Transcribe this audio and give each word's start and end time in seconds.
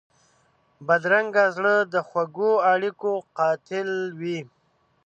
بدرنګه 0.87 1.45
زړه 1.55 1.75
د 1.93 1.95
خوږو 2.07 2.51
اړیکو 2.73 3.11
قاتل 3.37 3.89
وي 4.19 4.39